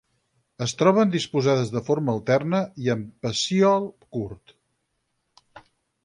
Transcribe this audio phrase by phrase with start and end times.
[0.65, 3.85] Es troben disposades de forma alterna i amb pecíol
[4.17, 4.55] curt.